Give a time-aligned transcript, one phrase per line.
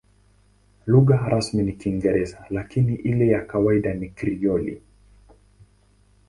[0.85, 4.81] Lugha rasmi ni Kiingereza, lakini ile ya kawaida ni Krioli.